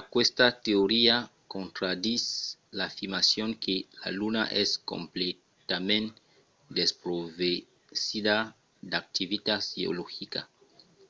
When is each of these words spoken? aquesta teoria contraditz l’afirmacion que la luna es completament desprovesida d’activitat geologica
aquesta 0.00 0.46
teoria 0.66 1.16
contraditz 1.54 2.26
l’afirmacion 2.78 3.50
que 3.64 3.76
la 4.02 4.10
luna 4.20 4.42
es 4.62 4.70
completament 4.92 6.06
desprovesida 6.78 8.36
d’activitat 8.90 9.60
geologica 9.80 10.40